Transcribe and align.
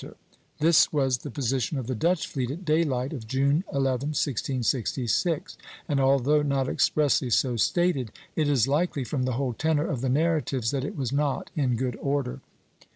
This 0.57 0.91
was 0.91 1.19
the 1.19 1.29
position 1.29 1.77
of 1.77 1.85
the 1.85 1.93
Dutch 1.93 2.25
fleet 2.25 2.49
at 2.49 2.65
daylight 2.65 3.13
of 3.13 3.27
June 3.27 3.63
11, 3.71 4.15
1666; 4.17 5.57
and 5.87 5.99
although 5.99 6.41
not 6.41 6.67
expressly 6.67 7.29
so 7.29 7.55
stated, 7.55 8.11
it 8.35 8.49
is 8.49 8.67
likely, 8.67 9.03
from 9.03 9.25
the 9.25 9.33
whole 9.33 9.53
tenor 9.53 9.85
of 9.85 10.01
the 10.01 10.09
narratives, 10.09 10.71
that 10.71 10.83
it 10.83 10.97
was 10.97 11.11
not 11.11 11.51
in 11.55 11.75
good 11.75 11.97
order. 12.01 12.41